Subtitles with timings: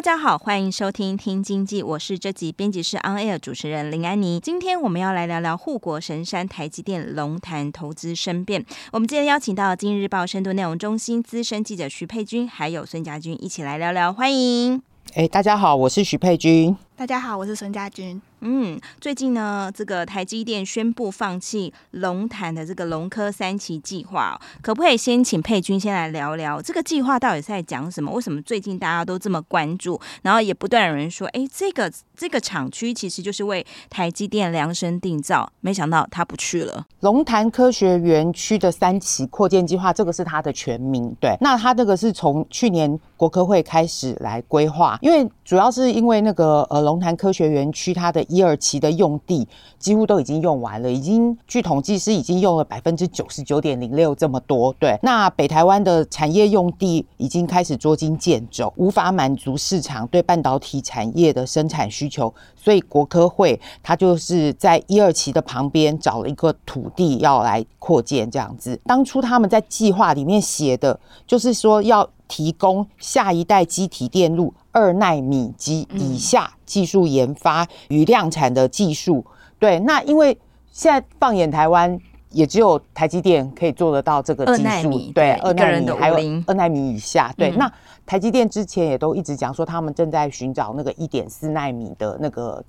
[0.00, 4.40] 大家好，欢迎收听《听经济》，我是这集编辑室 On Air 主持人林安妮。
[4.40, 8.64] 今天我们要来聊聊护国神山台积电龙潭投资生变。
[8.92, 14.10] 我们今天邀请到《今日报》深度内容中心资深记者徐佩君，还有孙佳君一起来聊聊。
[14.10, 14.80] 欢迎！
[15.12, 16.74] 哎，大家好，我是徐佩君。
[17.00, 18.20] 大家好，我是孙家军。
[18.42, 28.12] 嗯，最近呢，这个台积电宣布放弃龙潭的这个龙科三期计划，可不可以先请佩君先来聊聊这个计划到底是在讲什么？
[28.12, 29.98] 为什么最近大家都这么关注？
[30.22, 36.86] 然后也不断有人说，哎，这个这个厂区其实就是为台积电量身定造，没想到他不去了。
[37.00, 41.14] 龙潭科学园区的三期扩建计划，这个是它的全名。
[41.18, 46.89] 对，那它这个是从去年国科会开始来规划，因为主要是因为那个呃。
[46.89, 49.46] 龙龙潭科学园区，它的一二期的用地
[49.78, 54.74] 几乎都已经用完了，已经据统计是已经用了百分之九十九点零六这么多。
[54.80, 68.78] 对，那北台湾的产业用地已经开始捉襟见肘，无法满足市场对半导体产业的生产需求，所以国科会它就是在一二期的旁边找了一个土地要来扩建这样子。
[68.84, 72.08] 当初他们在计划里面写的就是说要。
[72.30, 79.26] 提供下一代机体电路二纳米及以下技术研发与量产的技术。
[79.58, 80.38] 对，那因为
[80.70, 81.98] 现在放眼台湾，
[82.30, 85.12] 也只有台积电可以做得到这个技术。
[85.14, 87.32] 对，二纳米还有二纳米以下。
[87.36, 87.72] 对，嗯、那
[88.06, 92.64] 台积电之前也都一直讲说，他们正在寻找那个一点四纳米的那个。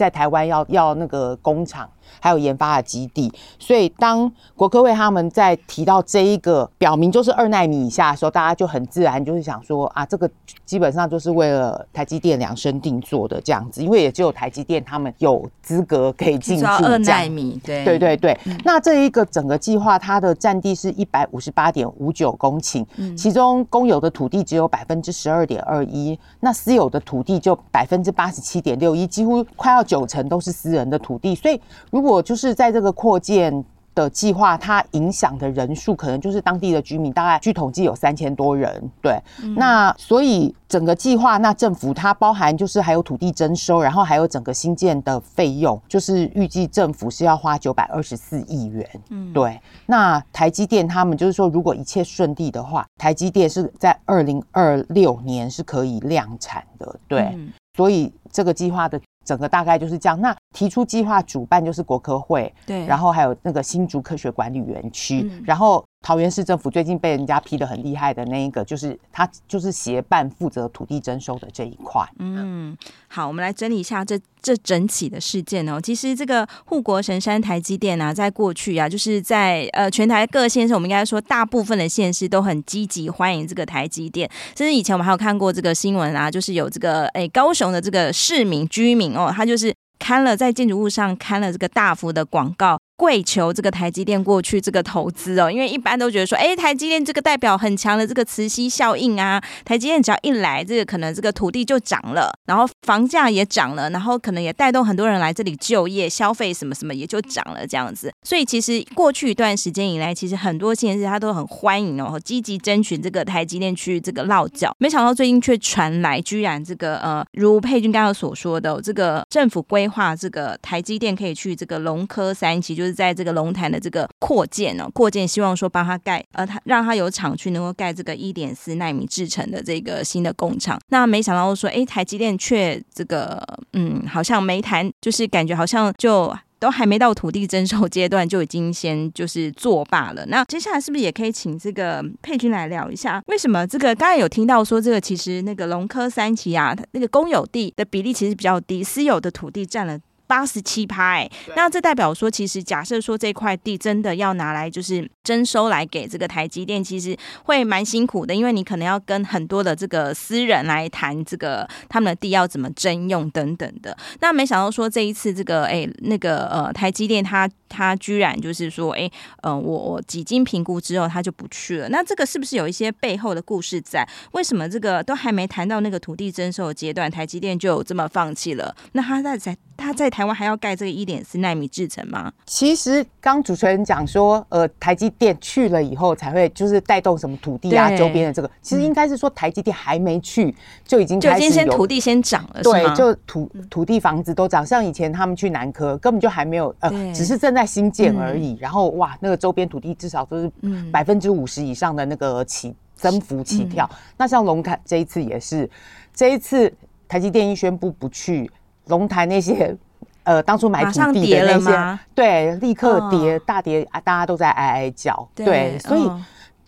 [0.00, 1.86] 在台湾要要那个工厂，
[2.20, 10.30] 还有研发的基地，所以当国科会他们在提到这一个表明就是二纳米以下的时候，大家就很自然就是想说啊，这个
[10.64, 18.40] 基本上就是为了台积电量身定做的这样子，因为也只有台积电他们有资格可以进驻二纳米，对对对对。
[18.46, 29.84] 嗯、那这一个整个计划，它的占地是一百五十八点五九公顷，嗯、其中公有的土地只有百分之十二点二一，那私有的土地就百分之八十七点六一，几乎快要。
[29.90, 38.88] 九成都是私人的土地，所以如果就是在这个扩建的计划，它影响的人数可能就是当地的居民，大概据统计有三千多人。
[39.02, 48.88] 对，嗯、那所以整个计划，那政府它包含就是还有土地征收，然后还有整个新建的费用，就是预计政府是要花九百二十四亿元。
[49.08, 49.60] 嗯，对。
[49.86, 56.96] 那台积电他们就是说，如果一切顺利的话，台积电是在二零二六年是可以量产的。
[57.08, 59.00] 对，嗯、所以这个计划的。
[59.30, 60.20] 整个大概就是这样。
[60.20, 72.02] 那提出计划主办就是国科会，对，然后还有那个新竹科学管理园区，嗯、然后桃园市政府最近被人家批得很厉害的那一个，就是他就是协办负责土地征收的这一块。
[72.18, 75.78] 嗯，好，我们来整理一下这这整起的事件哦。
[75.78, 84.28] 其实这个护国神山台积电啊，在过去啊，就是在呃全台各县市，我们应该说大部分的县市都很积极欢迎这个台积电。
[84.56, 89.72] 甚至以前我们还有看过这个新闻啊，就是有这个哎高雄的这个市民居民哦，他就是。
[90.02, 92.78] 看了在建筑物上看了这个大幅的广告。
[93.00, 108.12] 跪求这个台积电过去这个投资哦，因为一般都觉得说，哎，台积电这个代表很强的这个磁吸效应啊，台积电只要一来，这个可能这个土地就涨了，然后房价也涨了，然后可能也带动很多人来这里就业、消费什么什么也就涨了这样子。
[108.22, 114.76] 所以其实过去一段时间以来，其实很多县市他都很欢迎哦，积极争取这个台积电去这个落脚。
[114.78, 122.89] 没想到最近却传来，居然这个呃，如佩君刚刚所说的，这个政府规划这个台积电可以去这个龙科三期，就是。
[122.92, 130.78] 在这个龙潭的这个扩建呢，扩建希望说帮他盖，呃，他让他有厂区能够盖这个一点四纳米制程的这个新的工厂。
[130.88, 133.42] 那没想到说，哎，台积电却这个，
[133.72, 140.26] 嗯，好像没谈，就是感觉好像就都还没到土地征收阶段，就已经先就是作罢了。
[140.26, 149.98] 那接下来是不是也可以请这个佩君来聊一下，为什么这个刚才有听到说，这个其实那个龙科三期啊，那个公有地的比例其实比较低，私有的土地占了。
[150.30, 163.96] 八十七趴，哎，那这代表说，其实假设说这块地真的要拿来就是征收来给这个台积电，其实会蛮辛苦的，因为你可能要跟很多的这个私人来谈这个他们的地要怎么征用等等的。
[164.20, 169.10] 那没想到说这一次这个哎那个呃台积电它他居然就是说，哎，
[169.42, 171.88] 嗯、呃，我我几经评估之后，他就不去了。
[171.88, 174.06] 那这个是不是有一些背后的故事在？
[174.32, 178.74] 为什么这个都还没谈到那个土地征收的阶段，台积电就有这么放弃了？
[178.92, 182.32] 那他在在他在台湾还要盖这个一点四纳米制程吗？
[182.44, 190.52] 其实刚主持人讲说，呃，台积电去了以后才会就是带动什么土地啊周边的这个，其实应该是说台积电还没去
[190.84, 197.59] 就已经开始有就先土地先涨了，对，就土土地房子都涨，像以前他们去南科根本就还没有呃，只是正在。
[197.60, 200.50] 在新建而已，嗯、然后哇，那个周边土地至少都是
[200.90, 203.88] 百分之五十以上的那个起增幅起跳。
[203.92, 205.68] 嗯、那像龙潭这一次也是，
[206.14, 206.72] 这一次
[207.06, 208.50] 台积电一宣布不去
[208.86, 209.76] 龙潭那些
[210.24, 215.28] 呃当初买土地的那些，对，立刻跌、哦、大跌啊，大家都在哀哀叫。
[215.34, 216.24] 对，对，所以、哦、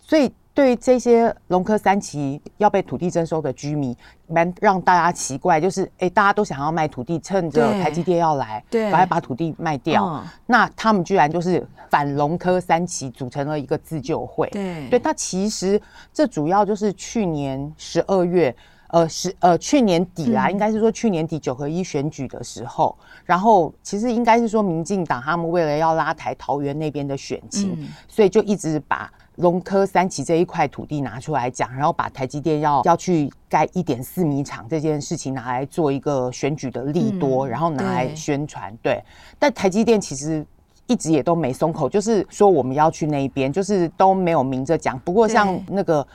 [0.07, 0.31] 所以。
[0.53, 3.95] 对这些龙科三期要被土地征收的居民，
[4.27, 10.05] 蛮让大家奇怪，就是哎，大家都想要卖土地，趁着台积电要来，对，赶快把土地卖掉。
[10.05, 14.47] 哦、那他们居然就是反龙科三期组成了一个自救会。
[14.51, 15.81] 对，对，那其实
[16.13, 18.55] 这主要就是去年十二月，
[18.89, 22.95] 呃，十呃去年底啦，嗯、应该是说去年底九合一选举的时候，
[23.25, 29.11] 然后其实应该是说民进党他们为了要拉抬桃园那边的选情，嗯、所以就一直把。
[29.37, 38.75] 龙科三期这一块土地拿出来讲，然后把台积电要要去盖一点四米厂这件事情拿来做一个选举的利多，嗯、然后拿来宣传。
[38.83, 39.03] 对，
[39.39, 40.45] 但台积电其实
[40.85, 44.99] 一直也都没松口，就是说我们要去那一边，就是都没有明着讲。
[44.99, 46.05] 不过像那个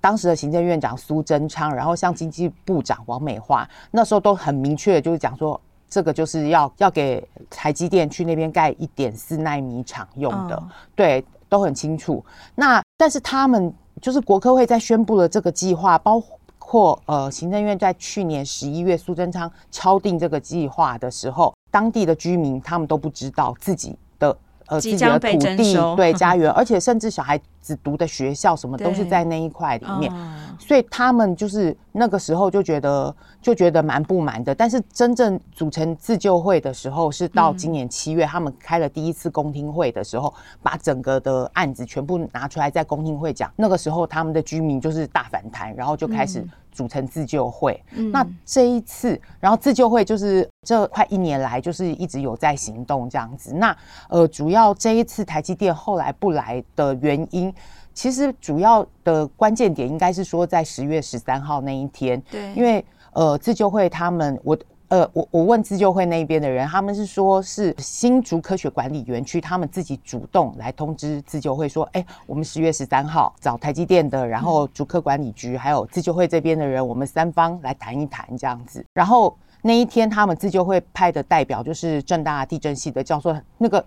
[0.00, 10.54] 当时的行政院长苏贞昌，然后像经济部长王美花，那时候都很明确就是讲说，这个就是要要给台积电去那边盖一点四奈米厂用的。
[10.54, 10.62] 哦、
[10.94, 11.24] 对。
[11.50, 12.24] 都很清楚。
[12.54, 13.70] 那但是他们
[14.00, 16.22] 就是国科会在宣布了这个计划，包
[16.58, 24.34] 括呃行政院在去年十一月苏贞昌敲定这个计划的时候，当地的居民他们都不知道自己的
[24.66, 30.12] 呃自己的土地对 家园，而且甚至小孩子读的学校什么都是在那一块里面。
[30.58, 43.50] 所以他们就是那个时候就觉得就觉得蛮不满的，但是真正组成自救会的时候是到今年七月，他们开了第一次公听会的时候，把整个的案子全部拿出来在公听会讲。
[43.56, 47.82] 那个时候他们的居民就是大反弹，然后就开始组成自救会。
[48.12, 53.54] 那这一次，然后自救会就是这快一年来就是一直有在行动这样子。
[53.54, 53.74] 那
[54.10, 57.49] 呃，主要这一次台积电后来不来的原因。
[57.92, 64.56] 其实主要的关键点应该是说，在十月十三号那一天，对，因为呃，自救会他们，我
[64.88, 78.84] 呃，我我问自救会那边的人，他们是说是新竹科学管理园区他们自己主动来通知自救会说，哎，我们十月十三号找台积电的，然后竹科管理局还有自救会这边的人，我们三方来谈一谈这样子。
[78.92, 83.84] 然后那一天他们自救会派的代表就是正大地震系的教授，那个。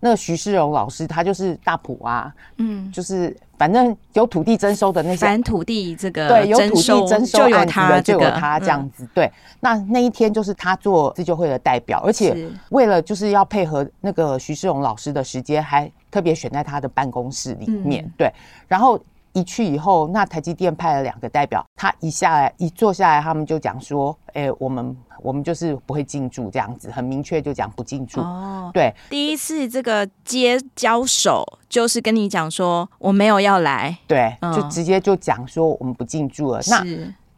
[0.00, 9.04] 那个徐世荣老师，他就是大埔啊，嗯，就是反正有土地征收的那些反土地这个对，有土地征收案子的就有他这样子。
[9.04, 9.30] 嗯、对，
[9.60, 18.02] 那那一天就是他做自救会的代表，而且为了就是要配合那个徐世荣老师的时间，还特别选在他的办公室里面。
[18.04, 18.32] 嗯、对，
[18.66, 18.98] 然后
[19.34, 24.96] 一去以后，那台积电派了两个代表，他一下来一坐下来，他们就讲说，哎、欸，我们。
[25.22, 28.20] 我们就是不会进驻这样子，很明确就讲不进驻。
[28.20, 36.60] 哦，对，第一次这个接交手就是跟你讲说我没有要来，对，就直接就讲说我们不进驻了。
[36.68, 36.84] 那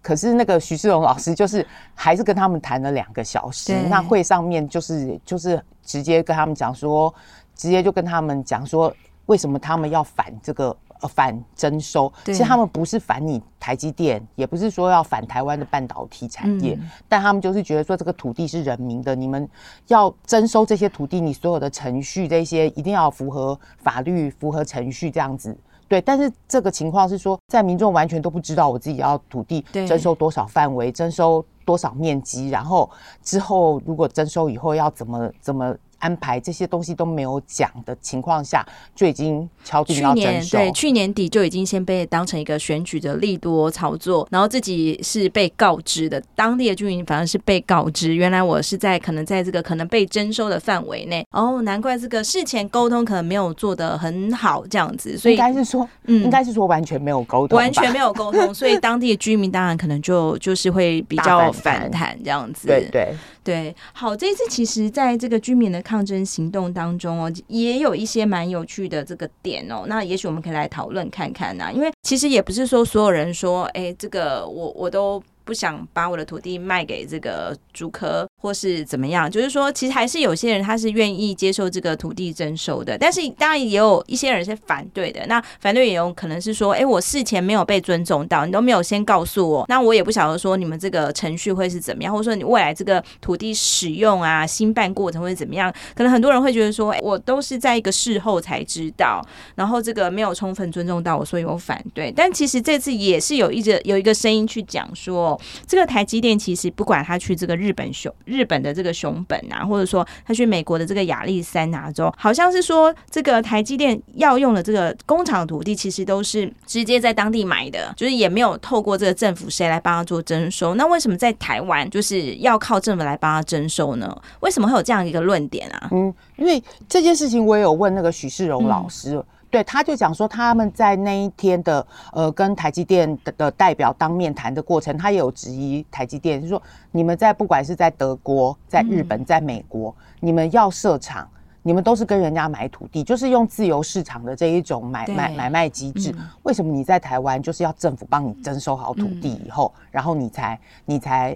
[0.02, 7.14] 可是那个徐世荣老师就是还是跟他们谈了两个小时，那会上面就是就是直接跟他们讲说，
[7.54, 8.92] 直接就跟他们讲说
[9.26, 10.76] 为什么他们要反这个。
[11.00, 19.48] 呃，反征收，其实他们不是反你台积电，也不是说要反台湾的半导体产业，嗯、但他们就是觉得说这个土地是人民的，你们
[19.88, 25.56] 要征收这些土地，你所有的程序这些一定要符合法律、符合程序这样子。
[25.88, 32.90] 对，但是这个情况是说，在民众完全都不知道我自己要土地征收多少范围、征收多少面积，然后
[33.22, 35.76] 之后如果征收以后要怎么怎么。
[35.98, 40.58] 安排这些东西都没有讲的情况下，就已经敲定要征收。
[40.58, 51.26] 对，去年底就已经先被当成一个选举的利多操作，然后自己是被告知的，当地的居民反而是被告知，原来我是在可能在这个可能被征收的范围内。
[51.30, 55.16] 哦，难怪这个事前沟通可能没有做得很好，这样子。
[55.16, 62.68] 所以应该是说，嗯，应该是说完全没有沟通，完全没有沟通，所以当地的居民当然可能就就是会比较反弹这样子。
[62.68, 63.14] 对对。
[63.46, 69.84] 对，好，这一次其实在这个居民的抗争行动当中哦，也有一些蛮有趣的这个点哦。
[69.86, 85.24] 那也许我们可以来讨论看看呐、因为其实也不是说所有人说，哎，这个我我都不想把我的土地卖给这个租客，或是怎么样，就是说，其实还是有些人他是愿意接受这个土地征收的，但是当然也有一些人是反对的。
[85.26, 95.72] 那反对也有可能是说，哎，我事前没有被尊重到，你都没有先告诉我，那我也不晓得说你们这个程序会是怎么样，或者说你未来这个土地使用啊、新办过程会怎么样？
[95.94, 102.12] 可能很多人会觉得说，我都是在一个事后才知道，然后这个没有充分尊重到我，所以我反对。
[102.14, 108.14] 但其实这次也是有一个有一个声音去讲说，这个台积电其实不管他去这个日本修
[108.44, 120.74] 本的这个熊本啊，或者说他去美国的这个亚利桑那州，好像是说这个台积电要用的这个工厂土地，其实都是直接在当地买的，就是也没有透过这个政府谁来帮他做征收。
[120.74, 124.16] 那为什么在台湾就是要靠政府来帮他征收呢？
[124.40, 125.88] 为什么会有这样一个论点啊？
[125.92, 129.14] 嗯，因为这件事情我也有问那个许世荣老师。
[129.14, 129.24] 嗯
[129.56, 141.26] 对，他就讲说他们在那一天的呃跟台积电的的代表当面谈的过程，他也有质疑台积电，就是说你们在不管是在德国、在日本、在美国，嗯、你们要设厂，
[141.62, 146.12] 你们都是跟人家买土地，就是用自由市场的这一种买买买卖机制。
[146.18, 151.34] 嗯、为什么你在台湾就是要政府帮你征收好土地以后，嗯、然后你才你才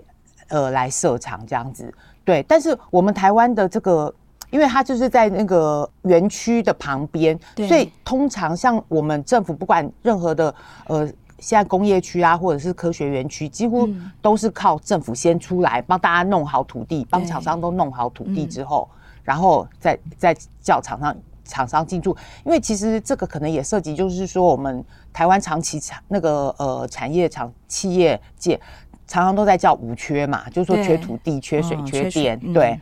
[0.49, 1.91] 呃来设厂这样子？
[2.23, 4.15] 对，但是我们台湾的这个。
[4.51, 10.55] 因为它就是在那个园区的旁边，所以通常像我们政府不管任何的
[10.89, 11.07] 呃，
[11.39, 13.89] 现在工业区啊，或者是科学园区，几乎
[14.21, 22.15] 都是靠政府先出来帮大家弄好土地，帮厂商都弄好土地之后，嗯、然后再再叫厂商厂商进驻。
[22.45, 28.61] 因为其实这个可能也涉及，就是说我们台湾长期产那个呃产业厂企业界
[29.07, 32.79] 常常都在叫五缺嘛，就是说缺土地、缺水、哦、缺电，嗯、对。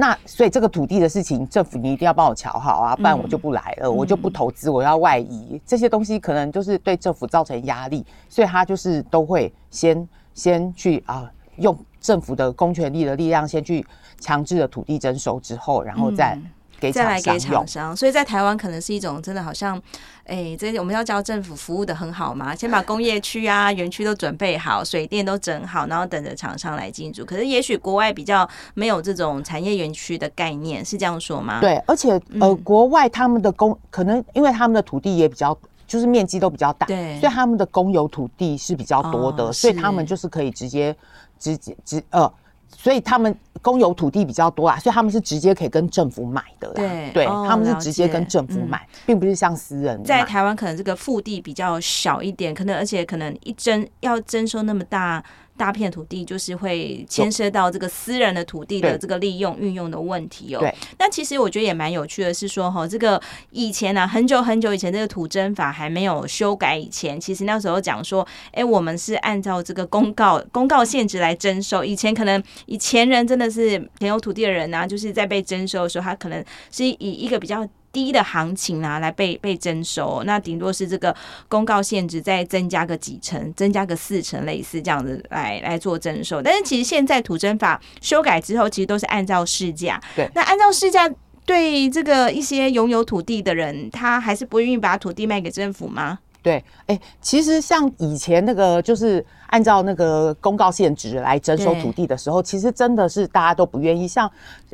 [0.00, 13.84] 那所以这个土地的事情，政府你一定要帮我瞧好啊，不然我就不来了，嗯、我就不投资，我要外移，嗯、这些东西可能就是对政府造成压力，所以他就是都会先先去啊，用政府的公权力的力量先去
[14.20, 16.38] 强制的土地征收之后，然后再。
[16.80, 19.76] 嗯再来给厂商，所以在台湾可能是一种真的好像，
[20.24, 27.24] 哎、欸，这我们要教政府服务的很好嘛，先把工业区啊、园区都准备好，水电都整好，然后等着厂商来进驻。
[27.24, 31.60] 可是也许国外比较没有这种产业园区的概念，是这样说吗？
[31.60, 40.94] 对，而且呃，国外他们的公可能因为他们的土地也比较，就是面积都比较大，对，所以他们的公有土地是比较多的，哦、所以他们就是可以直接
[41.40, 42.32] 直接直呃。
[42.76, 46.74] 所以他们公有土地比较多啊，所以他们是直接可以跟政府买的啦。
[46.76, 50.02] 对，对，他们是直接跟政府买，并不是像私人。
[50.04, 55.22] 在台湾可能这个腹地比较小一点，可能而且可能一征要征收那么大。
[55.58, 60.60] 大片土地就是会牵涉到这个私人的土地的这个利用运用的问题哦。
[60.60, 60.74] 对。
[60.98, 71.84] 那其实我觉得也蛮有趣的，是说哈，这个以前呢，很久很久以前，这个土征法还没有修改以前，其实那时候讲说，哎，我们是按照这个公告公告限制来征收。
[71.84, 77.68] 以前可能以前人真的是很有土地的人呢，就是在被征收的时候，他可能是以一个比较。
[77.92, 81.14] 低的行情啊，来被被征收，那顶多是这个
[81.48, 86.42] 公告限制再增加个几成，增加个四成，类似这样子来来做征收。
[86.42, 90.00] 但是其实现在土征法修改之后，其实都是按照市价。
[90.14, 91.10] 对，那按照市价，
[91.44, 96.18] 对这个一些拥有土地的人，他还是不愿意把土地卖给政府吗？
[96.40, 104.06] 对，哎、欸，其实像以前那个，就是按照那个公告限值来征收土地的时候，其实真的是大家都不愿意。
[104.06, 104.30] 像，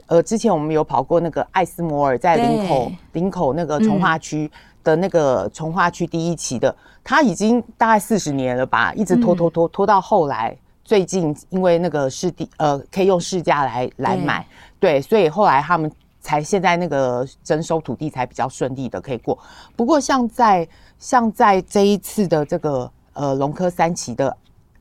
[0.07, 4.49] 呃，之前我们有跑过那个艾斯摩尔在林口林口那个从化区
[4.85, 10.55] 的那个从化区第一期的，嗯、他已经大概四十年了吧，一直拖拖拖拖到后来，
[10.85, 14.47] 最近因为那个市地呃可以用市价来来买，
[14.79, 15.91] 对，对，所以后来他们
[16.21, 19.39] 才现在那个征收土地才比较顺利的可以过。
[19.75, 20.69] 不过像在
[20.99, 24.37] 像在这一次的这个呃龙科三期的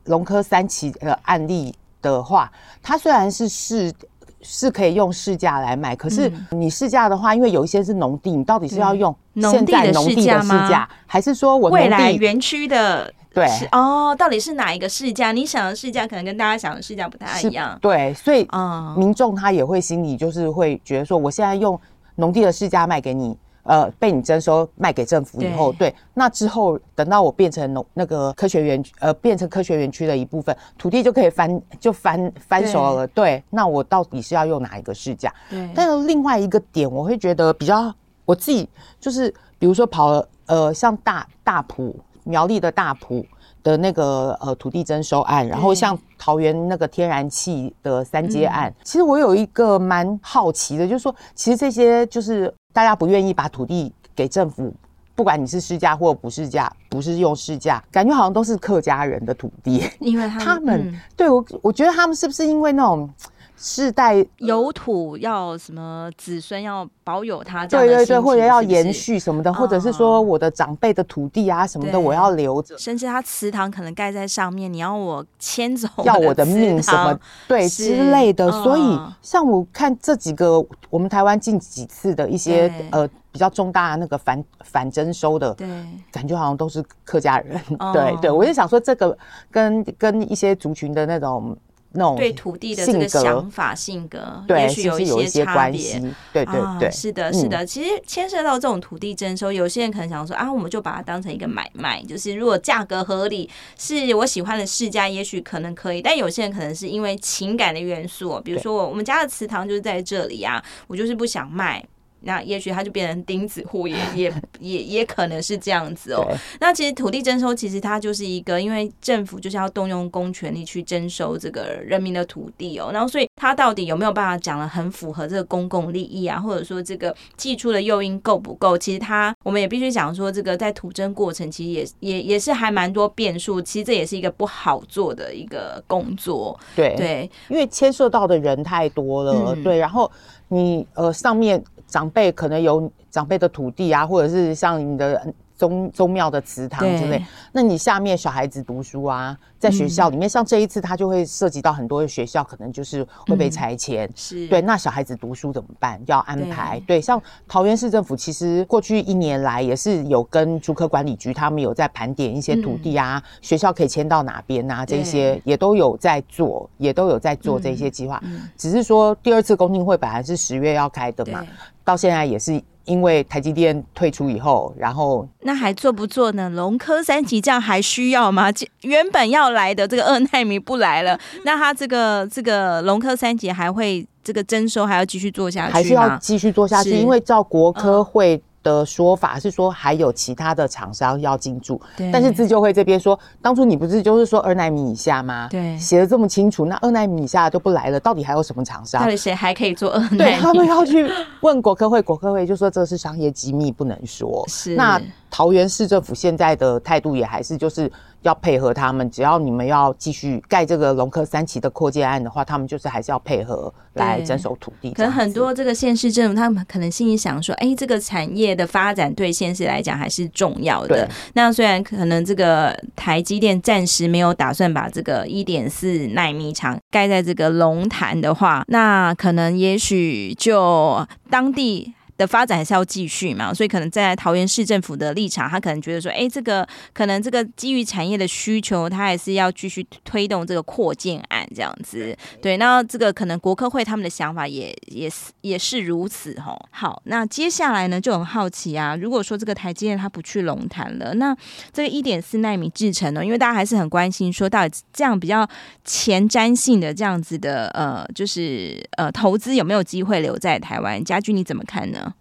[0.06, 2.52] 龙科三期的案例的话，
[2.82, 3.94] 它虽然是市
[4.42, 13.14] 是可以用市价来买，可是你市价的话，因为有一些是农地，你到底是要用现在农地的市价，还是说我未来园区的？
[13.34, 15.32] 对哦，到底是哪一个市价？
[15.32, 17.76] 你想的市价可能跟大家想的市价不太一样。
[17.82, 18.48] 对，所以
[18.96, 21.80] 民众他也会心里就是会觉得说，我现在用
[22.16, 23.36] 农地的市价卖给你。
[23.64, 33.08] 呃，被你征收卖给政府以后，对，对，那之后等到我变成农那个科学园区，呃，变成科学园区的一部分，土地就可以翻就翻翻手了。
[33.08, 35.34] 对，对，那我到底是要用哪一个市价？
[35.50, 37.94] 对，但是另外一个点，我会觉得比较
[38.26, 38.68] 我自己
[39.00, 43.26] 就是，比如说跑了呃，像大大埔苗栗的大埔
[43.64, 52.54] 的那个呃土地征收案，然后像桃园那个天然气的三阶案，嗯、其实我有一个蛮好奇的，就是说，其实这些就是。
[52.76, 54.74] 大家不愿意把土地给政府，
[55.14, 63.08] 不管你是市价或不是价，不是用市价，感觉好像都是客家人的土地，因为他们，他们、嗯、对我，我觉得他们是不是因为那种
[63.56, 77.18] 世代有土要什么子孙要保有它这样，对对对，或者要延续什么的，或者是说我的长辈的土地啊什么的，我要留着，甚至他祠堂可能盖在上面，你要我迁走， 要我的命什么
[77.48, 78.52] 对之类的。
[78.64, 85.68] 所以像我看这几个，我们台湾近几次的一些呃比较重大的那个反反征收的，对，
[86.12, 87.62] 感觉好像都是客家人。
[87.94, 89.18] 对对，我就想说这个
[89.50, 91.56] 跟跟一些族群的那种。
[91.94, 96.00] 那种对土地的这个想法性格，对，也许有一些差别。
[96.32, 97.66] 对对对，是的，是的。
[97.66, 106.02] 其实牵涉到这种土地征收，有些人可能想说啊，我们就把它当成一个买卖，就是如果价格合理，是我喜欢的市价，也许可能可以。
[106.02, 111.84] 但有些人可能是因为情感的元素，比如说我我们家的祠堂就是在这里啊，我就是不想卖。
[112.24, 116.26] 那也许它就变成钉子户，也也 也也可能是这样子哦。
[116.60, 122.90] 那其实土地征收，其实它就是一个，因为政府就是要动用公权力去征收这个人民的土地哦。
[122.94, 126.40] 然后，所以它到底有没有办法讲得很符合这个公共利益啊？
[126.40, 128.78] 或者说这个寄出的诱因够不够？
[128.78, 133.62] 其实它我们也必须讲说，这个在土征过程其实也也也是还蛮多变数。
[133.62, 136.60] 其实这也是一个不好做的一个工作。
[136.76, 139.56] 对对，因为牵涉到的人太多了。
[139.64, 140.10] 对，然后
[140.48, 141.64] 你呃上面。
[141.94, 145.32] 长辈可能有长辈的土地啊，或者是像你的。
[145.56, 154.10] 宗宗庙的祠堂之类，那你下面小孩子读书啊，在学校里面，像这一次他就会涉及到很多的学校，可能就是会被拆迁。
[154.16, 156.02] 是对，那小孩子读书怎么办？
[156.08, 156.82] 要安排。
[156.88, 168.22] 对，像桃园市政府其实过去一年来也是有跟竹科管理局他们有在盘点一些土地啊，学校可以迁到哪边啊，这些也都有在做，也都有在做这些计划。
[168.58, 171.46] 只是说第二次公听会本来是十月要开的嘛，
[171.84, 172.62] 到现在也是。
[172.86, 176.50] 因为台积电退出以后，然后那还做不做呢？
[176.50, 178.52] 龙科三级这样还需要吗？
[178.82, 185.74] 原本要来的这个二奈米不来了，那他这个这个龙科三级还会这个征收还要继续做下去吗？
[185.76, 186.90] 还是要继续做下去？
[186.90, 188.44] 因为照国科会。
[188.64, 191.80] 的说法是说还有其他的厂商要进驻，
[192.12, 195.48] 但是自救会这边说，当初你不是就是说二纳米以下吗？
[195.52, 199.04] 对，写的这么清楚，那二纳米以下就不来了，到底还有什么厂商？
[199.04, 200.18] 到底谁还可以做二纳米？
[200.18, 201.12] 对，他们要去
[201.42, 204.44] 问国科会，国科会就说这是商业机密，不能说。
[204.48, 205.00] 是那。
[205.36, 207.92] 桃园市政府现在的态度也还是就是
[208.24, 214.92] 要配合他们，只要你们要继续盖这个龙科三期的扩建案的话，他们就是还是要配合来征收土地。
[214.92, 221.08] 可能很多这个县市政府，他们可能心里想说，哎、欸，这个产业的发展对县市来讲还是重要的。
[221.34, 231.94] 那虽然可能这个台积电暂时没有打算把这个一点四奈米厂盖在这个龙潭的话，那可能也许就当地。
[232.24, 242.18] 的发展还是要继续嘛，所以可能在桃园市政府的立场，他可能觉得说，哎、欸，这个可能这个基于产业的需求，他还是要继续推动这个扩建案这样子。
[242.42, 246.58] 对，那这个可能国科会他们的想法也也是也是如此吼。
[246.72, 251.36] 好，那接下来呢就很好奇啊，如果说这个台积电它不去龙潭了，那
[251.74, 253.26] 这个一点四纳米制程呢？
[253.26, 255.48] 因为大家还是很关心说，到底这样比较
[255.84, 261.04] 前瞻性的这样子的呃，就是呃投资有没有机会留在台湾？
[261.04, 262.13] 家駒你怎么看呢？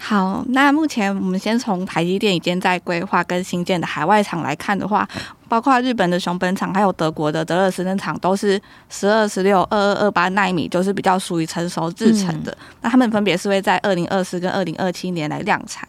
[0.00, 5.06] 好，那目前我们先从台积电已经在规划跟新建的海外厂来看的话，
[5.48, 8.58] 包括日本的熊本厂，还有德国的德勒斯登厂，都是
[8.88, 12.52] 十二、十六、二二、二八奈米，就是比较属于成熟制成的。
[12.52, 15.86] 嗯、那他们分别是会在二零二四跟二零二七年来量产。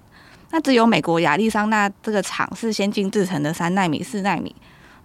[0.49, 4.53] 那只有美国亚利桑那这个厂是先进制成的三奈米、四奈米。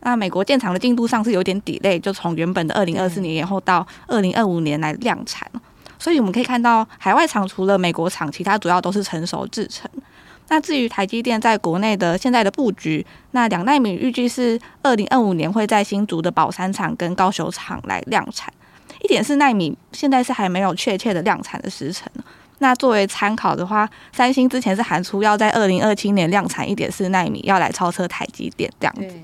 [0.01, 5.47] 那美国建厂的进度上是有点 delay，就从原本的二零二四年延后到二零二五年来量产。
[6.05, 9.91] 所以我们可以看到，海外厂除了美国厂，其他主要都是成熟制程。
[10.49, 18.53] 那至于台积电在国内的现在的布局，那两奈米预计是二零二五年会在新竹的宝山厂跟高雄厂来量产。
[19.01, 22.07] 一点四奈米现在是还没有确切的量产的时程。
[22.59, 29.19] 那作为参考的话，三星之前是喊出要在二零二七年量产一点四奈米，要来超车台积电这样子。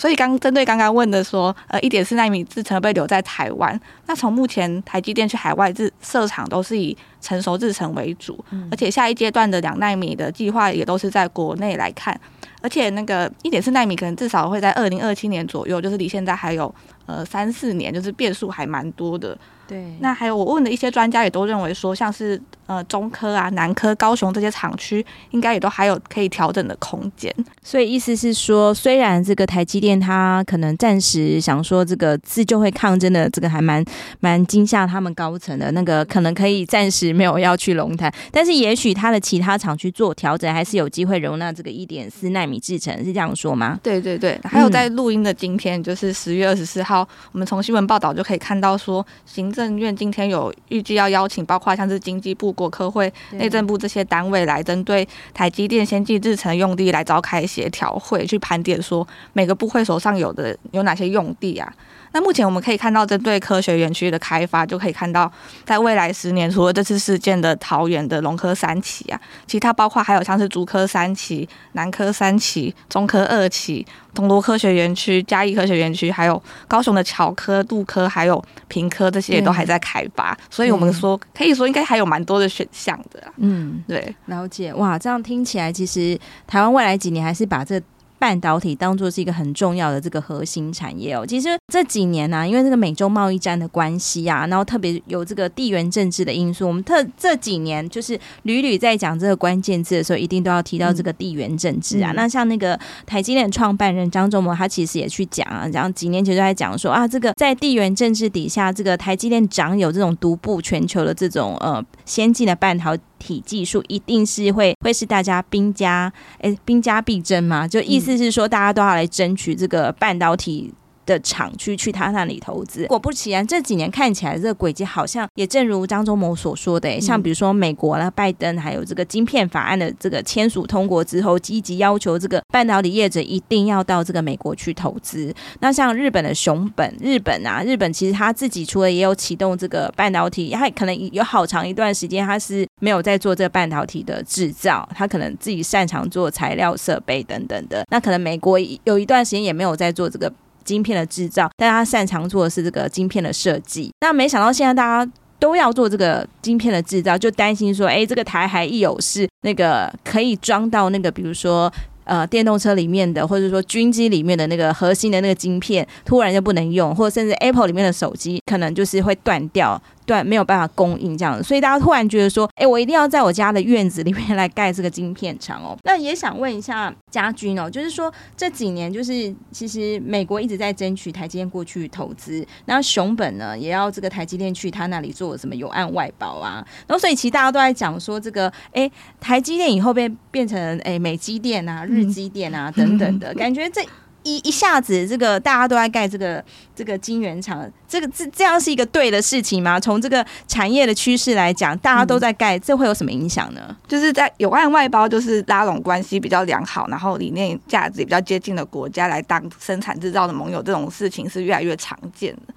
[0.00, 3.78] 所以刚针对刚刚问的说，呃，一点四纳米制程被留在台湾？
[4.06, 12.18] 那从目前台积电去海外制设厂都是以成熟制程为主，而且下一阶段的两纳米的计划也都是在国内来看，
[12.62, 19.36] 而且那个一点四纳米可能至少会在二零二七年左右，就是离现在还有呃三四年，就是变数还蛮多的。
[19.70, 27.32] 对，那还有我问的一些专家也都认为说，像是呃中科啊、南科、高雄这些厂区，应该也都还有可以调整的空间。
[27.62, 33.84] 所以意思是说，虽然这个台积电它可能暂时想说这个自救会抗争的这个还蛮
[34.18, 43.78] 蛮惊吓他们高层的那个，可能可以暂时没有要去龙潭，但是也许它的其他厂区做调整，还是有机会容纳这个一点四纳米制程，是这样说吗？
[43.84, 61.72] 对对对，还有在录音的今天，嗯、就是十月二十四号，我们从新闻报道就可以看到说，行政院今天有预计要邀请，包括像是经济部、国科会、内政部这些单位来针对台积电先进制程用地来召开协调会，去盘点说每个部会手上有的有哪些用地啊。
[62.12, 65.30] 那目前我们可以看到，针对科学园区的开发，就可以看到，
[65.64, 80.32] 在未来十年，除了这次事件的桃园的龙科三期啊，其他包括还有像是竹科三期、南科三期、中科二期、铜锣科学园区、嘉义科学园区，还有高雄的桥科、杜科，还有平科，这些也都还在开发。
[80.32, 83.32] 嗯、所以我们说，可以说应该还有蛮多的选项的、啊。
[83.36, 84.74] 嗯，对，了解。
[84.74, 87.80] 哇，这样听起来，其实台湾未来几年还是把这。
[88.20, 91.24] 半导体当做是一个很重要的这个核心产业哦。
[91.26, 102.12] 其实这几年呢、啊，因为这个美洲贸易战的关系啊，然后特别有这个地缘政治的因素，我们特这几年就是屡屡在讲这个关键字的时候，一定都要提到这个地缘政治啊。
[102.12, 113.02] 嗯、那像那个台积电创办人张忠谋，他其实也去讲啊，讲几年前就在讲说啊，这个在地缘政治底下，这个台积电掌有这种独步全球的这种呃先进的半导体。
[113.20, 117.68] 体技术一定是会会是大家兵家哎兵家必争嘛？
[117.68, 120.74] 就意思是说，大家都要来争取这个半导体。
[121.10, 135.34] 的厂区去他那里投资，果不其然，这几年看起来这个轨迹好像也正如张忠谋所说的，嗯、像比如说美国呢，拜登还有这个晶片法案的这个签署通过之后，积极要求这个半导体业者一定要到这个美国去投资。
[135.58, 147.84] 那像日本的熊本，日本啊，日本其实他自己除了也有启动这个半导体，他可能有好长一段时间他是没有在做这个半导体的制造，他可能自己擅长做材料设备等等的。
[147.90, 150.32] 那可能美国有一段时间也没有在做这个。
[150.70, 153.90] 晶片的制造，但他擅长做的是这个晶片的设计。
[154.02, 161.72] 那没想到现在大家都要做这个晶片的制造，就担心说，哎，这个台海一有事，那个可以装到那个，比如说
[162.04, 169.80] 呃电动车里面的，或者说军机里面的那个核心的那个晶片，突然就不能用，或者甚至 Apple 里面的手机可能就是会断掉。
[170.10, 175.78] 对，没有办法供应这样子，所以大家突然觉得说，哎，我一定要在我家的院子里面来盖这个晶片厂哦。
[175.84, 186.54] 那也想问一下家军哦，就是说这几年，就是其实美国一直在争取台积电过去投资，那熊本呢也要这个台积电去他那里做什么有案外包啊。
[186.88, 193.80] 然后所以其实大家都在讲说，这个哎，台积电以后变变成哎美积电啊、日积电啊等等的 感觉这。
[194.22, 199.80] 一一下子，这个大家都在盖这个这个晶圆厂，这个这这样是一个对的事情吗？
[199.80, 203.76] 从这个产业的趋势来讲，大家都在盖，这会有什么影响呢？
[203.88, 212.54] 就是在有案外包，就是拉拢关系比较良好，然后理念价值也比较接近的国家来当生产制造的盟友，这种事情是越来越常见的。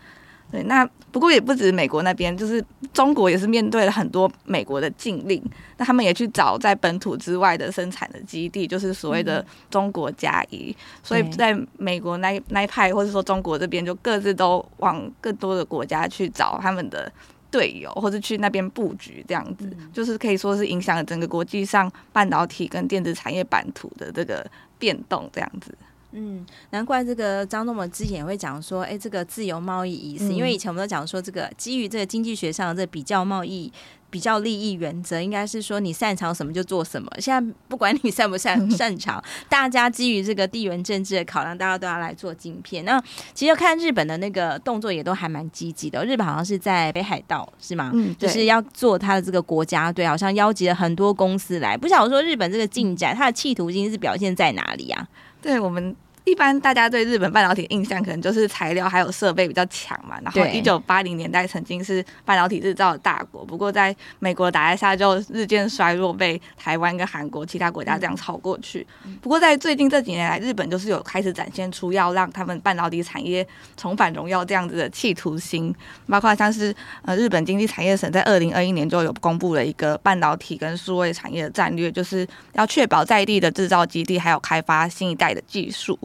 [0.54, 2.64] 对，那不过也不止美国那边，就是
[2.94, 5.44] 中国也是面对了很多美国的禁令，
[5.78, 10.70] 那他们也去找在本土之外的生产的基地，就是所谓的中国加一。
[10.70, 17.12] 嗯、所以在美国那那一派，或者说中国这边，就各自都往更多的国家去找他们的
[17.50, 24.46] 队友，或者去那边布局，这样子，嗯、就是可以说是影响了整个国际上半导体跟电子产业版图的这个
[24.78, 25.76] 变动，这样子。
[26.14, 33.72] 嗯，难怪这个张忠谋之前也会讲说，哎，这个自由贸易意思，嗯、因为以前我们都讲说，这个基于这个经济学上的这比较贸易、
[34.12, 37.10] 比较利益原则，应该是说你擅长什么就做什么。
[37.18, 42.86] 现在不管你擅不擅 擅长，大家基于这个地缘政治的考量，大家都要来做晶片。
[42.86, 43.02] 那
[43.34, 47.90] 其实看日本的那个动作也都还蛮积极的，日本好像是在北海道是吗？
[47.96, 51.76] 嗯，就是要做他的这个国家队，好像邀集了很多公司来。
[51.76, 55.08] 不晓得说日本这个进展，它的企图心是表现在哪里啊？
[55.44, 55.94] 对我们。
[56.26, 68.86] 一般大家对日本半导体印象可能就是材料还有设备比较强嘛，然后一九八零年代曾经是半导体制造的大国，不过在美国打压下就日渐衰弱，被台湾跟韩国其他国家这样超过去。
[69.22, 75.76] 不过在最近这几年来，日本就是有开始展现出要让他们半导体产业重返荣耀这样子的企图心，
[76.08, 86.00] 包括像是呃日本经济产业省在二零二一年就有公布了一个半导体跟数位产业的战略，就是要确保在地的制造基地，还有开发新一代的技术。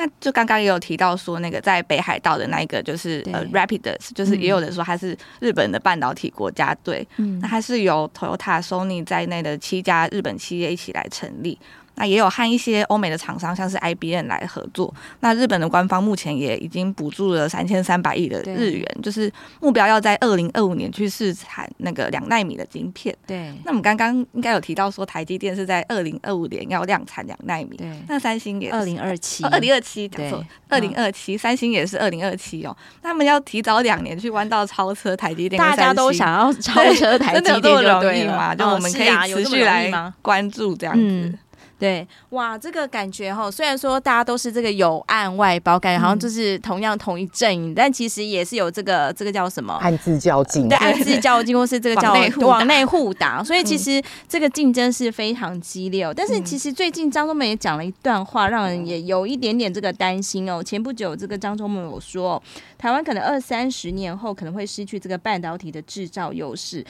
[0.00, 11.58] 那就刚刚也有提到说，那个在北海道的那一个就是呃 Rapidus，就是也有人说它是日本的半导体国家队，嗯，那它是由 Toyota、Sony 在内的七家日本企业一起来成立。
[12.00, 14.92] 那也有和一些欧美的厂商，像是 IBM 来合作。
[15.20, 23.14] 那日本的官方目前也已经补助了三千三百亿的日元，就是目标要在二零二五年去试产那个两奈米的晶片。
[23.26, 23.52] 对。
[23.66, 27.76] 那我们刚刚应该有提到说，台积电是在二零二五年要量产两奈米。
[27.76, 27.86] 对。
[28.08, 32.74] 那三星也是二零二七，二零二七讲错，二零二七，三星也是二零二七哦。
[33.02, 38.54] 他们要提早两年去弯道超车台积电，大家都想要 超车台积电，真的这么容易吗？
[38.54, 41.34] 就我们可以持续来关注这样子。
[41.80, 52.14] 对，哇，这个感觉哈，虽然说大家都是这个有案外包，感觉好像就是同样同一阵营，嗯、但其实也是有这个这个叫什么暗自较劲，对，暗自较劲，或是这个 叫
[52.46, 56.04] 往内互打，所以其实这个竞争是非常激烈。
[56.04, 60.62] 嗯、但是其实最近张忠谋也讲了一段话，让人也有一点点这个担心哦。
[60.62, 62.42] 前不久，这个张忠谋有说，
[62.76, 66.84] 台湾可能二三十年后可能会失去这个半导体的制造优势。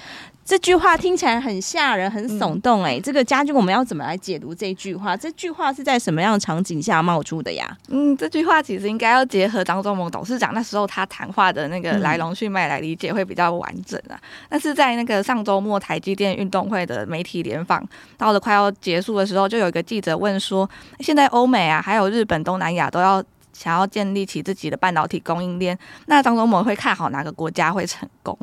[0.50, 5.16] 这句话听起来很吓人，很耸动哎、这个家军，我们要怎么来解读这句话？
[5.16, 7.78] 这句话是在什么样的场景下冒出的呀？
[7.86, 14.18] 嗯，这句话其实应该要结合张忠谋董事长那时候他谈话的那个来龙去脉来理解，会比较完整啊。
[14.20, 28.36] 嗯、但是在那个上周末台积电运动会的媒体联访到了快要结束的时候，就有一个记者问说：现在欧美啊，还有日本、东南亚都要想要建立起自己的半导体供应链，那张忠谋会看好哪个国家会成功？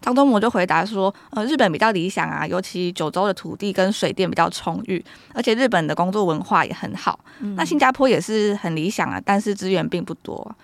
[0.00, 7.20] 张忠谋就回答说：“呃，日本比较理想啊，尤其九州的土地跟水电比较充裕，而且日本的工作文化也很好。
[7.40, 10.56] 嗯、那新加坡也是很理想啊，但是资源并不多。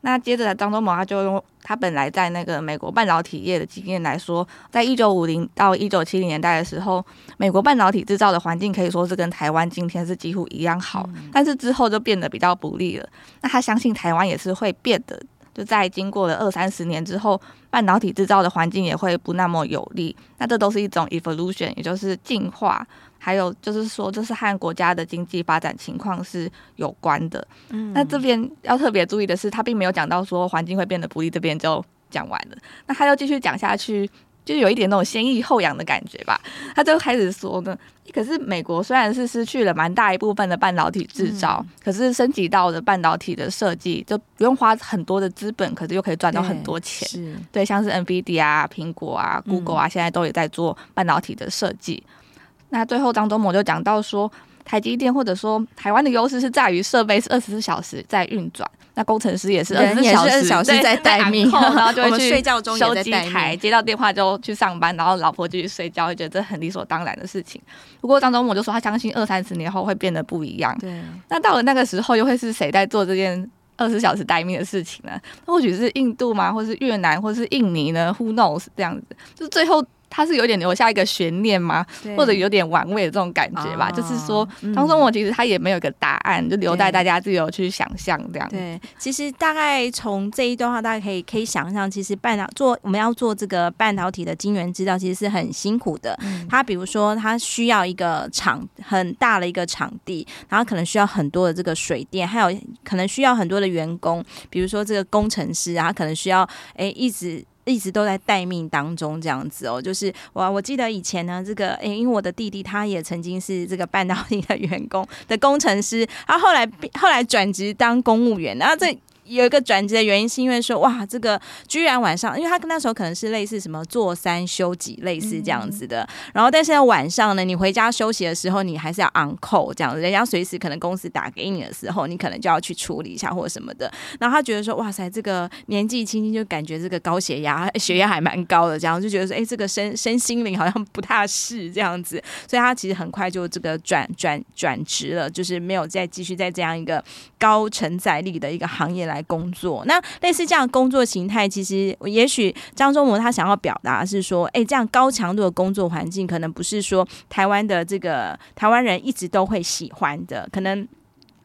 [0.00, 7.04] 那接着张忠谋他就用他本来在那个美国半导体业的经验来说，在一九五零到一九七零年代的时候，
[7.36, 13.08] 美国半导体制造的环境可以说是跟台湾今天是几乎一样好，嗯、但是之后就变得比较不利了。
[13.42, 15.20] 那他相信台湾也是会变的。”
[15.58, 20.14] 就在经过了二三十年之后，半导体制造的环境也会不那么有利。
[20.38, 22.86] 那这都是一种 evolution，也就是进化。
[23.18, 27.44] 还有就是说，这是和国家的经济发展情况是有关的。
[27.70, 32.56] 嗯，那这边要特别注意的是，他并没有讲到说环境会变得不利，这边就讲完了。
[32.86, 34.08] 那他又继续讲下去。
[34.48, 36.40] 就有一点那种先抑后扬的感觉吧，
[36.74, 37.76] 他就开始说呢，
[38.14, 47.06] 可是美国虽然是失去了蛮大一部分的半导体制造，嗯、可是升级到的半导体的设计就不用花很多的资本，可是又可以赚到很多钱。
[47.06, 52.02] 是对，像是 NVIDIA 啊、苹果啊、Google 啊，现在都也在做半导体的设计。
[52.06, 54.32] 嗯、那最后张忠谋就讲到说，
[54.68, 58.70] 台积电或者说台湾的优势是在于设备是二十四小时在运转。
[58.94, 67.62] 那工程师也是二十四小时在待命， 然后就会去睡觉中收机台，接到电话就去上班，然后老婆继续睡觉，会觉得这很理所当然的事情。
[68.00, 70.76] 不过张忠谋就说他相信二三十年后会变得不一样。
[70.80, 75.12] 对，那到了那个时候又会是谁在做这件二十四小时待命的事情呢？
[75.46, 76.52] 或许是印度吗？
[76.52, 77.22] 或是越南？
[77.22, 78.66] 或是印尼呢？Who knows？
[78.76, 79.82] 这样子，就是最后。
[80.10, 81.84] 他是有点留下一个悬念吗？
[82.16, 83.90] 或者有点玩味的这种感觉吧。
[83.90, 88.48] 哦、就是说，当中我其实他也没有一个答案，嗯、就留待大家自由去想象这样。
[88.48, 96.18] 对，其实大概从这一段话，大家可以可以想象，其实半导做我们要做这个半导体的晶圆制造，其实是很辛苦的。
[96.22, 107.44] 嗯、他比如说，他需要一个场很大的一个场地，然后可能需要很多的这个水电，还有可能需要很多的员工，比如说这个工程师，然后可能需要哎一直。
[107.68, 116.66] 一直都在待命当中，这样子哦， 就是我我记得以前呢，这个诶，因为我的弟弟他也曾经是这个半导体的员工的工程师，他后来
[116.98, 118.96] 后来转职当公务员，然后这。
[119.28, 126.02] 有一个转职的原因，是因为说哇，这个居然晚上，因为他那时候可能是类似什么坐三休几，类似这样子的。
[126.02, 133.92] 嗯、然后，但是在晚上呢，你回家休息的时候，你还是要 on call 这样子，人家随时可能公司打给你的时候，你可能就要去处理一下或者什么的。
[134.18, 142.22] 然后他觉得说，哇塞，这个年纪轻轻就感觉这个高血压，血压还蛮高的，这样就觉得说，哎，这个身 身心灵好像不大适这样子。
[142.46, 147.04] 所以他其实很快就这个转转转职了，就是没有再继续在这样一个
[147.38, 149.17] 高承载力的一个行业来。
[149.22, 160.86] 工作，那类似这样工作形态，其实也许张忠谋他想要表达是说，哎，这样高强度的工作环境，可能不是说台湾的这个台湾人一直都会喜欢的，可能。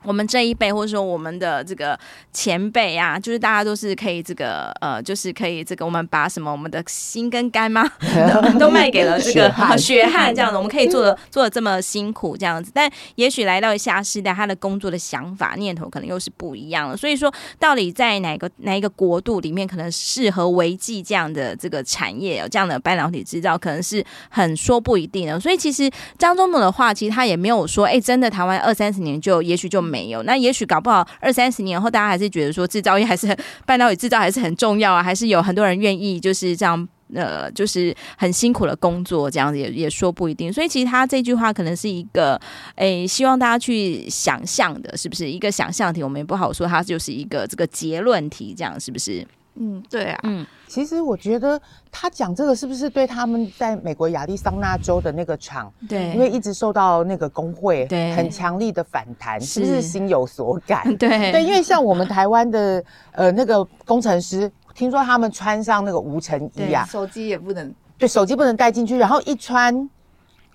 [0.04, 1.98] 我们这一辈，或者说我们的这个
[2.32, 7.90] 前辈啊，就是大家都是可以这个呃，就是可以这个，我们把什么我们的心跟肝吗，
[8.60, 12.70] 都卖给了这个血汗这样子，我们可以做的做的这么辛苦这样子。
[12.74, 16.98] 但也许来到下世代，他的工作的想法念头可能又是不一样了。
[16.98, 25.40] 所以说，到底在哪个哪一个国度里面，可能适合维系这样的这个产业，有这样的半导体制造，可能是很说不一定的。
[25.40, 29.93] 所以其实张忠谋的话，其实他也没有说，哎，真的台湾二三十年就也许就。
[29.94, 40.52] 没有，那也许搞不好二三十年后，大家还是觉得说制造业还是半导体制造还是很重要啊，还是有很多人愿意就是这样呃，就是很辛苦的工作，这样子也也说不一定。
[40.52, 42.42] 所以其实他这句话可能是一个
[42.76, 46.02] 诶，希望大家去想象的，是不是一个想象题？
[46.02, 49.24] 我们也不好说，它就是一个这个结论题，这样是不是？
[49.56, 51.62] 嗯，对啊，嗯，其实我觉得
[51.92, 58.14] 他讲这个是不是对他们在美国亚利桑那州的那个厂，对，因为一直受到那个工会对。
[58.16, 59.60] 很强力的反弹，是。
[59.60, 60.84] 不是心有所感？
[60.98, 61.32] 对。
[61.32, 69.90] 对，因为像我们台湾的呃那个工程师，听说他们穿上那个无尘衣啊，手机也不能，对，手机不能带进去，然后一穿，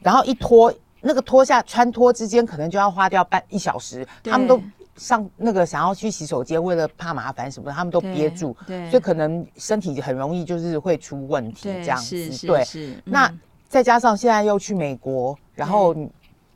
[0.01, 0.73] 然后一脱。
[1.01, 4.61] 那个脱下穿脱之间可能就要花掉半一小时，他们都
[4.99, 12.93] 上那个想要去洗手间，为了怕麻烦什么的，他们都憋住，对，所以可能身体很容易就是会出问题这样子，对，是。
[13.05, 13.33] 那
[13.69, 15.95] 再加上现在又去美国，然后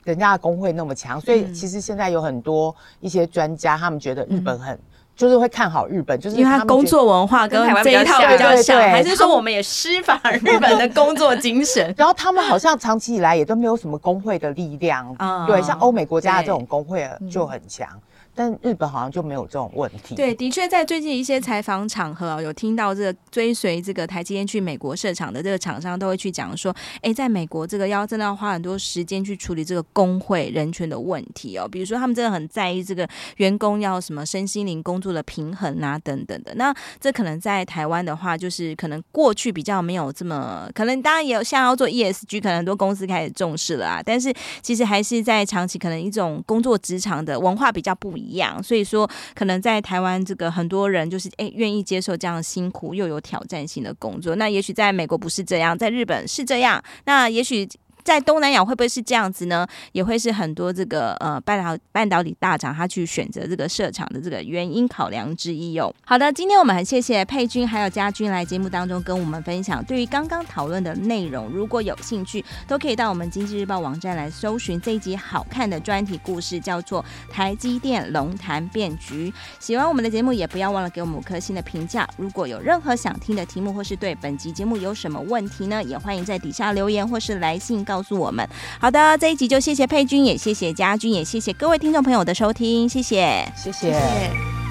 [0.05, 4.79] 人家的工会那么强，所以其实现在有很多一些专家，他们觉得日本很。
[5.15, 11.93] 就是会看好日本，就是因为他工作文化跟这一套比较像，还是说我们也施法日本的工作精神？
[11.99, 15.15] 然后他们好像长期以来也都没有什么工会的力量，
[15.47, 17.87] 对，像欧美国家的这种工会就很强。
[18.35, 20.15] 但日本好像就没有这种问题。
[20.15, 31.69] 对，的确在最近一些采访场合有听到这个追随这个台积电去美国设厂的这个厂商都会去讲说，哎，在美国这个要真的要花很多时间去处理这个工会人权的问题哦。
[31.69, 36.55] 比如说他们真的很在意这个员工要什么身心灵工作的平衡啊等等的。
[36.55, 44.03] 那这可能在台湾的话，就是可能过去比较没有这么可能，当然也有像要做 ESG，可能很多公司开始重视了啊。
[44.03, 48.22] 但是其实还是在长期可能一种工作职场的文化比较不一。
[48.23, 57.69] 一样，所以说可能在台湾这个很多人就是哎愿意接受这样辛苦又有挑战性的工作，那也许在美国不是这样，在日本是这样，那也许。
[58.03, 59.67] 在东南亚会不会是这样子呢？
[59.93, 65.95] 也会是很多这个呃半导半导体大厂他去选择这个设厂的这个原因考量之一哟、哦。
[66.05, 69.85] 好的，今天我们很谢谢佩君还有家军来节目当中跟我们分享。
[69.85, 79.31] 对于刚刚讨论的内容，如果有兴趣，都可以到我们经济日报网站来搜寻这一集好看的专题故事，叫做《台积电龙潭变局》。
[79.61, 82.09] 喜欢我们的节目，也不要忘了给我们五颗星的评价。
[82.17, 87.85] 如果有任何想听的题目，或是对本集节目有什么问题呢，也欢迎在底下留言或是来信。
[87.92, 88.49] 告告诉我们，
[88.81, 93.47] 好的，这一集就谢谢佩君，也谢谢家君，也谢谢各位听众朋友的收听，谢谢。
[93.55, 94.62] 谢谢。